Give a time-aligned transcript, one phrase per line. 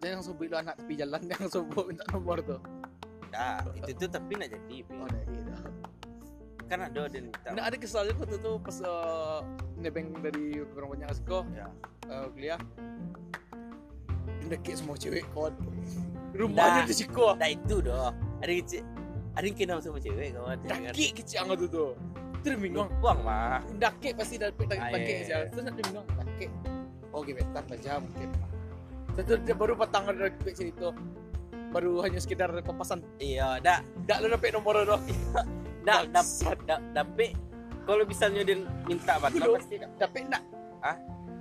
[0.00, 2.60] yang subuh itu anak tepi jalan yang subuh minta nomor tuh
[3.30, 4.82] Dah, itu tuh tapi nak jadi.
[4.90, 5.50] Oh nah gitu
[6.66, 9.38] Kan ada dan nah ada kesalnya waktu itu pas uh,
[9.78, 11.66] nebeng dari orang banyak asko Ya.
[12.10, 12.58] uh, kuliah
[14.50, 15.54] Ndekik semua cewek kawan
[16.34, 16.88] rumahnya Dah.
[16.90, 18.10] di Ciko Nah itu doh.
[18.42, 18.82] Ada kecil.
[19.38, 20.56] Ada yang kenal sama cewek kawan.
[20.66, 21.90] Daki kecil angkat tuh tuh
[22.40, 23.60] terus bingung Buang mah.
[23.76, 24.48] dake pasti sih
[25.28, 25.44] iya.
[25.52, 26.46] terus nanti dake
[27.10, 28.28] oh gebetan aja mungkin
[29.20, 30.88] dia baru patang dari kecil itu
[31.70, 33.78] baru hanya sekedar papasan Iya, dah.
[34.06, 35.00] tidak lu dapet nomor dah,
[36.10, 36.58] Bangsat.
[36.66, 37.34] dah, tapi
[37.86, 40.44] kalau misalnya dia minta bantuan pasti dapet enggak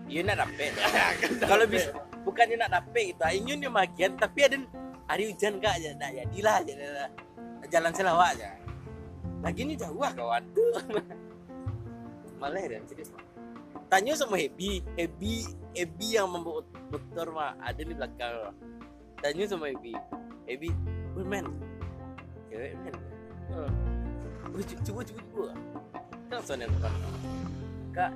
[0.09, 0.73] Iya nak dapet.
[1.53, 1.93] Kalau bisa
[2.25, 4.57] bukannya nak dapet itu, ingin dia magian tapi ada
[5.05, 6.73] hari hujan kak aja, nah jadilah aja
[7.69, 8.57] jalan selawat aja.
[9.45, 10.43] Lagi ini jauh ah kawan.
[12.41, 13.13] Malah dan serius.
[13.89, 16.61] Tanya sama Happy, Happy, Happy yang membawa
[16.93, 18.53] motor mah ada di belakang.
[19.17, 19.97] Tanya sama Happy,
[20.45, 20.69] Happy,
[21.17, 21.49] "Woi, men,
[22.53, 22.93] cewek men,
[23.49, 23.65] Eh,
[24.53, 25.49] Woi, coba coba coba.
[26.29, 26.93] Kan soalnya depan.
[27.89, 28.11] Kak,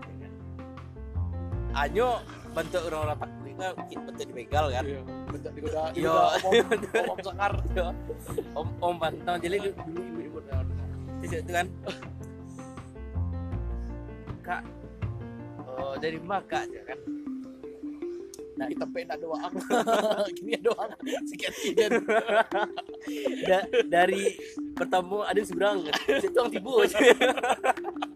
[1.74, 2.22] Anyo
[2.54, 4.84] bantu orang-orang takut kan kita bantu dibegal kan.
[4.86, 5.98] iya bentar digoda Iya.
[5.98, 6.54] digoda om
[7.10, 7.54] om sakar
[8.54, 10.38] om om bantang jadi dulu ibu-ibu
[11.18, 11.66] di situ kan.
[14.46, 14.62] Kak,
[15.94, 17.00] oh dari mana kak ya kan?
[18.54, 19.54] nah kita pe enggak doang
[20.38, 20.90] gini doang
[21.30, 21.92] sekian sekian
[23.46, 24.38] Da- dari
[24.78, 25.86] pertama ada seberang,
[26.22, 26.98] situ orang tibu aja.